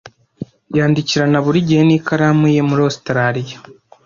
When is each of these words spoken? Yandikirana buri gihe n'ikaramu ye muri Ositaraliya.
Yandikirana 0.77 1.37
buri 1.45 1.59
gihe 1.67 1.81
n'ikaramu 1.85 2.45
ye 2.55 2.61
muri 2.69 2.81
Ositaraliya. 2.89 3.57